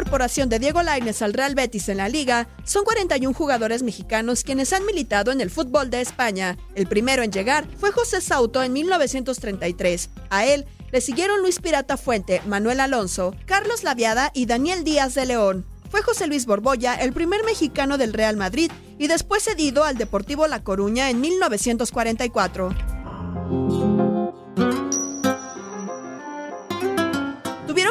[0.00, 4.72] Incorporación de Diego Lainez al Real Betis en la liga, son 41 jugadores mexicanos quienes
[4.72, 6.56] han militado en el fútbol de España.
[6.74, 10.08] El primero en llegar fue José Sauto en 1933.
[10.30, 15.26] A él le siguieron Luis Pirata Fuente, Manuel Alonso, Carlos Laviada y Daniel Díaz de
[15.26, 15.66] León.
[15.90, 20.46] Fue José Luis Borbolla el primer mexicano del Real Madrid y después cedido al Deportivo
[20.46, 22.89] La Coruña en 1944.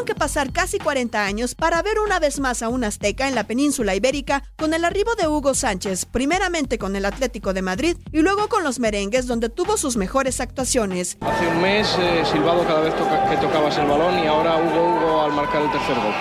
[0.09, 3.43] Que pasar casi 40 años para ver una vez más a un azteca en la
[3.43, 8.21] península ibérica con el arribo de Hugo Sánchez, primeramente con el Atlético de Madrid y
[8.21, 11.15] luego con los merengues donde tuvo sus mejores actuaciones.
[11.21, 14.95] Hace un mes eh, silbado cada vez toca- que tocabas el balón y ahora Hugo
[14.97, 16.13] Hugo al marcar el tercer gol.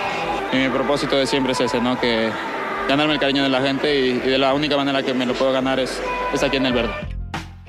[0.53, 1.99] Y mi propósito de siempre es ese, ¿no?
[1.99, 2.29] Que
[2.87, 5.33] ganarme el cariño de la gente y, y de la única manera que me lo
[5.33, 5.99] puedo ganar es,
[6.31, 6.93] es aquí en el verde.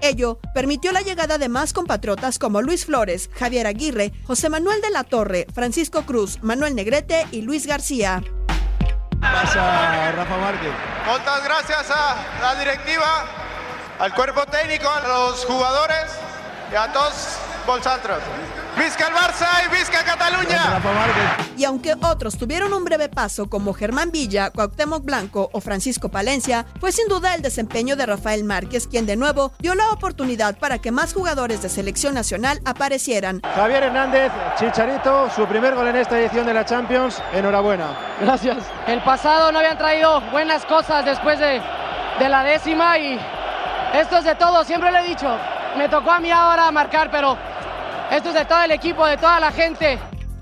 [0.02, 4.90] Ello permitió la llegada de más compatriotas como Luis Flores, Javier Aguirre, José Manuel de
[4.90, 8.22] la Torre, Francisco Cruz, Manuel Negrete y Luis García.
[9.20, 10.72] Pasa Rafa Márquez.
[11.06, 13.26] Muchas gracias a la directiva,
[13.98, 16.06] al cuerpo técnico, a los jugadores
[16.72, 18.18] y a todos vosotros.
[18.80, 20.80] ¡Visca el Barça y Visca Cataluña!
[21.58, 26.64] Y aunque otros tuvieron un breve paso como Germán Villa, Cuauhtémoc Blanco o Francisco Palencia,
[26.80, 30.78] fue sin duda el desempeño de Rafael Márquez quien de nuevo dio la oportunidad para
[30.78, 33.42] que más jugadores de selección nacional aparecieran.
[33.54, 37.22] Javier Hernández, Chicharito, su primer gol en esta edición de la Champions.
[37.34, 37.98] Enhorabuena.
[38.18, 38.64] Gracias.
[38.86, 41.60] El pasado no habían traído buenas cosas después de,
[42.18, 43.20] de la décima y
[43.92, 45.36] esto es de todo, siempre lo he dicho.
[45.76, 47.36] Me tocó a mí ahora marcar, pero
[48.10, 49.98] esto es de todo el equipo, de toda la gente.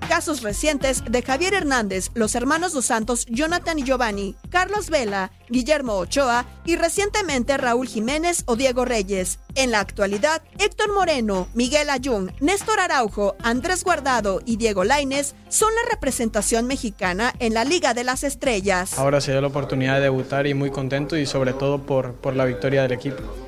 [0.09, 5.97] Casos recientes de Javier Hernández, los hermanos dos Santos, Jonathan y Giovanni, Carlos Vela, Guillermo
[5.97, 9.39] Ochoa y recientemente Raúl Jiménez o Diego Reyes.
[9.55, 15.75] En la actualidad, Héctor Moreno, Miguel Ayun, Néstor Araujo, Andrés Guardado y Diego Lainez son
[15.75, 18.99] la representación mexicana en la Liga de las Estrellas.
[18.99, 22.35] Ahora se dio la oportunidad de debutar y muy contento y sobre todo por, por
[22.35, 23.48] la victoria del equipo.